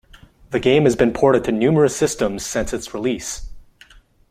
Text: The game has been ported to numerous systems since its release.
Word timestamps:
The 0.49 0.59
game 0.59 0.85
has 0.85 0.95
been 0.95 1.13
ported 1.13 1.43
to 1.43 1.51
numerous 1.51 1.95
systems 1.95 2.43
since 2.43 2.73
its 2.73 2.91
release. 2.91 3.51